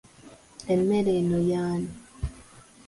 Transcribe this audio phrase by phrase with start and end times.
[0.73, 1.89] Emmere eno y'ani?